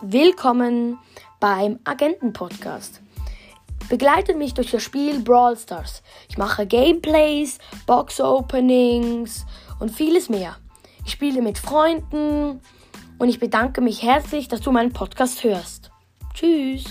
Willkommen 0.00 0.98
beim 1.38 1.78
Agenten-Podcast. 1.84 3.00
Begleitet 3.88 4.36
mich 4.36 4.52
durch 4.52 4.70
das 4.70 4.82
Spiel 4.82 5.20
Brawl 5.20 5.56
Stars. 5.56 6.02
Ich 6.28 6.36
mache 6.36 6.66
Gameplays, 6.66 7.58
Box-Openings 7.86 9.46
und 9.78 9.90
vieles 9.90 10.28
mehr. 10.28 10.56
Ich 11.04 11.12
spiele 11.12 11.42
mit 11.42 11.58
Freunden 11.58 12.60
und 13.18 13.28
ich 13.28 13.38
bedanke 13.38 13.80
mich 13.80 14.02
herzlich, 14.02 14.48
dass 14.48 14.60
du 14.60 14.72
meinen 14.72 14.92
Podcast 14.92 15.44
hörst. 15.44 15.90
Tschüss. 16.34 16.84